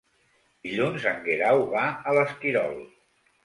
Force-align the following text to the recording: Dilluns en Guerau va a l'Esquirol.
Dilluns 0.67 1.05
en 1.11 1.21
Guerau 1.29 1.63
va 1.77 1.87
a 2.13 2.19
l'Esquirol. 2.19 2.79